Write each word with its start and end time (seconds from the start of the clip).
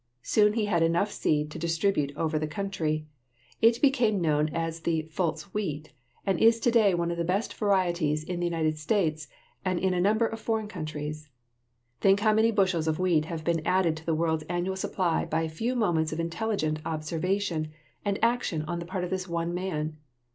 Soon 0.23 0.53
he 0.53 0.65
had 0.65 0.81
enough 0.81 1.11
seed 1.11 1.51
to 1.51 1.59
distribute 1.59 2.11
over 2.17 2.39
the 2.39 2.47
country. 2.47 3.05
It 3.61 3.79
became 3.83 4.19
known 4.19 4.49
as 4.49 4.79
the 4.79 5.03
Fultz 5.11 5.53
wheat 5.53 5.91
and 6.25 6.39
is 6.39 6.59
to 6.61 6.71
day 6.71 6.95
one 6.95 7.11
of 7.11 7.17
the 7.19 7.23
best 7.23 7.53
varieties 7.53 8.23
in 8.23 8.39
the 8.39 8.47
United 8.47 8.79
States 8.79 9.27
and 9.63 9.77
in 9.77 9.93
a 9.93 10.01
number 10.01 10.25
of 10.25 10.39
foreign 10.39 10.67
countries. 10.67 11.29
Think 11.99 12.21
how 12.21 12.33
many 12.33 12.49
bushels 12.49 12.87
of 12.87 12.97
wheat 12.97 13.25
have 13.25 13.43
been 13.43 13.61
added 13.63 13.95
to 13.97 14.05
the 14.07 14.15
world's 14.15 14.41
annual 14.49 14.75
supply 14.75 15.23
by 15.23 15.43
a 15.43 15.47
few 15.47 15.75
moments 15.75 16.11
of 16.11 16.19
intelligent 16.19 16.79
observation 16.83 17.71
and 18.03 18.17
action 18.23 18.63
on 18.63 18.79
the 18.79 18.87
part 18.87 19.03
of 19.03 19.11
this 19.11 19.27
one 19.27 19.53
man! 19.53 19.97